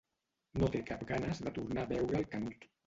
[0.61, 2.73] No té cap ganes de tornar a veure el Canut.